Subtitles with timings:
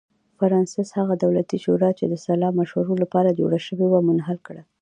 [0.37, 4.61] فرانسس هغه دولتي شورا چې د سلا مشورو لپاره جوړه شوې وه منحل کړه.